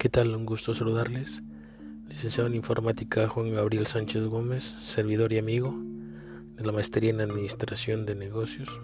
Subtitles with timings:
[0.00, 0.34] ¿Qué tal?
[0.34, 1.42] Un gusto saludarles.
[2.08, 5.74] Licenciado en Informática Juan Gabriel Sánchez Gómez, servidor y amigo
[6.56, 8.80] de la Maestría en Administración de Negocios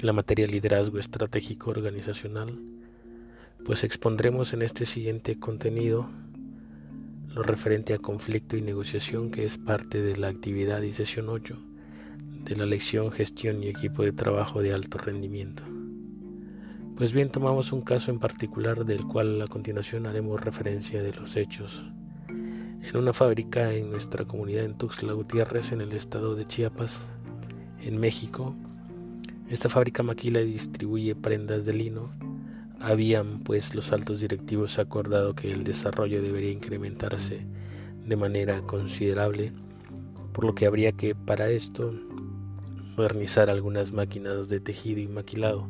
[0.00, 2.56] y la materia Liderazgo Estratégico Organizacional.
[3.64, 6.08] Pues expondremos en este siguiente contenido
[7.26, 11.58] lo referente a conflicto y negociación que es parte de la actividad y sesión 8
[12.44, 15.64] de la lección Gestión y Equipo de Trabajo de Alto Rendimiento.
[16.96, 21.36] Pues bien, tomamos un caso en particular del cual a continuación haremos referencia de los
[21.36, 21.86] hechos.
[22.28, 27.02] En una fábrica en nuestra comunidad en Tuxtla Gutiérrez, en el estado de Chiapas,
[27.80, 28.54] en México,
[29.48, 32.10] esta fábrica maquila y distribuye prendas de lino.
[32.78, 37.46] Habían pues los altos directivos acordado que el desarrollo debería incrementarse
[38.04, 39.52] de manera considerable,
[40.34, 41.94] por lo que habría que para esto
[42.98, 45.66] modernizar algunas máquinas de tejido y maquilado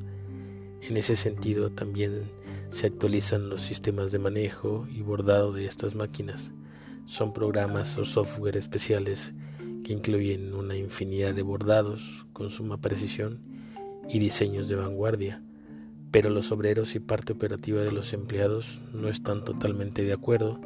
[0.82, 2.22] en ese sentido también
[2.70, 6.52] se actualizan los sistemas de manejo y bordado de estas máquinas.
[7.04, 9.34] Son programas o software especiales
[9.84, 13.40] que incluyen una infinidad de bordados con suma precisión
[14.08, 15.42] y diseños de vanguardia,
[16.10, 20.60] pero los obreros y parte operativa de los empleados no están totalmente de acuerdo,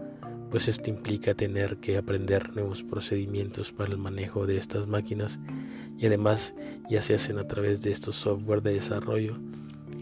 [0.51, 5.41] pues esto implica tener que aprender nuevos procedimientos para el manejo de estas máquinas
[5.99, 6.55] y además
[6.89, 9.39] ya se hacen a través de estos software de desarrollo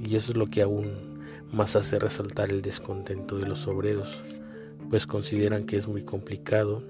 [0.04, 1.18] y eso es lo que aún
[1.52, 4.20] más hace resaltar el descontento de los obreros,
[4.90, 6.82] pues consideran que es muy complicado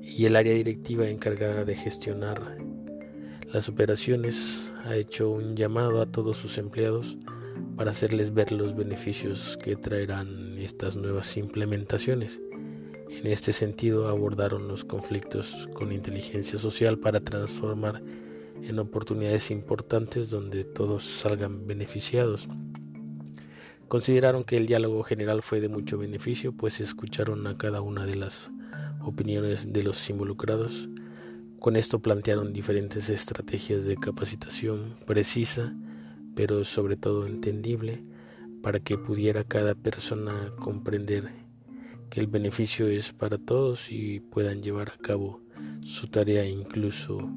[0.00, 2.58] y el área directiva encargada de gestionar
[3.52, 7.18] las operaciones ha hecho un llamado a todos sus empleados
[7.76, 12.40] para hacerles ver los beneficios que traerán estas nuevas implementaciones.
[13.10, 18.02] En este sentido abordaron los conflictos con inteligencia social para transformar
[18.62, 22.48] en oportunidades importantes donde todos salgan beneficiados.
[23.88, 28.16] Consideraron que el diálogo general fue de mucho beneficio, pues escucharon a cada una de
[28.16, 28.50] las
[29.02, 30.88] opiniones de los involucrados.
[31.58, 35.74] Con esto plantearon diferentes estrategias de capacitación precisa,
[36.34, 38.02] pero sobre todo entendible,
[38.62, 41.30] para que pudiera cada persona comprender
[42.08, 45.40] que el beneficio es para todos y puedan llevar a cabo
[45.84, 47.30] su tarea incluso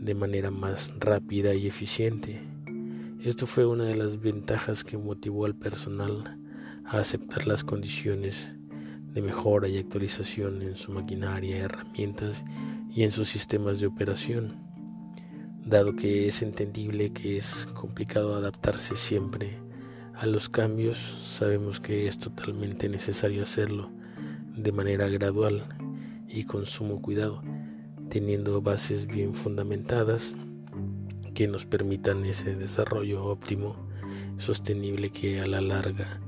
[0.00, 2.40] de manera más rápida y eficiente.
[3.22, 6.38] Esto fue una de las ventajas que motivó al personal
[6.86, 8.48] a aceptar las condiciones
[9.12, 12.42] de mejora y actualización en su maquinaria, herramientas
[12.90, 14.56] y en sus sistemas de operación.
[15.66, 19.58] Dado que es entendible que es complicado adaptarse siempre
[20.14, 23.90] a los cambios, sabemos que es totalmente necesario hacerlo
[24.56, 25.62] de manera gradual
[26.26, 27.42] y con sumo cuidado
[28.10, 30.36] teniendo bases bien fundamentadas
[31.32, 33.76] que nos permitan ese desarrollo óptimo,
[34.36, 36.20] sostenible que a la larga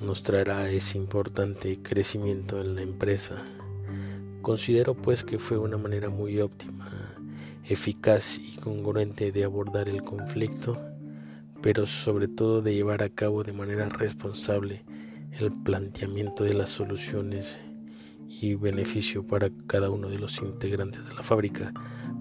[0.00, 3.42] nos traerá ese importante crecimiento en la empresa.
[4.42, 6.90] Considero pues que fue una manera muy óptima,
[7.64, 10.78] eficaz y congruente de abordar el conflicto,
[11.62, 14.84] pero sobre todo de llevar a cabo de manera responsable
[15.38, 17.58] el planteamiento de las soluciones
[18.42, 21.72] y beneficio para cada uno de los integrantes de la fábrica,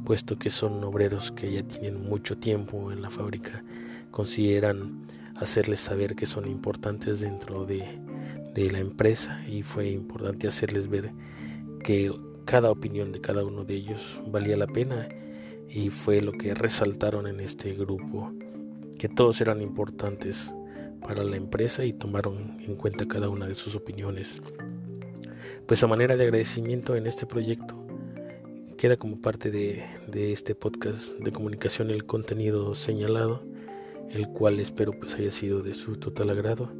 [0.05, 3.63] puesto que son obreros que ya tienen mucho tiempo en la fábrica,
[4.11, 5.01] consideran
[5.35, 7.99] hacerles saber que son importantes dentro de,
[8.53, 11.11] de la empresa y fue importante hacerles ver
[11.83, 12.13] que
[12.45, 15.09] cada opinión de cada uno de ellos valía la pena
[15.67, 18.31] y fue lo que resaltaron en este grupo,
[18.99, 20.53] que todos eran importantes
[21.01, 24.39] para la empresa y tomaron en cuenta cada una de sus opiniones.
[25.71, 27.81] Pues a manera de agradecimiento en este proyecto
[28.77, 33.41] queda como parte de, de este podcast de comunicación el contenido señalado,
[34.09, 36.73] el cual espero pues haya sido de su total agrado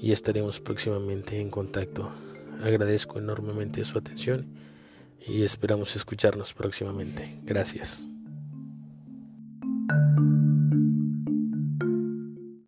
[0.00, 2.10] y estaremos próximamente en contacto.
[2.60, 4.48] Agradezco enormemente su atención
[5.24, 7.38] y esperamos escucharnos próximamente.
[7.44, 8.04] Gracias.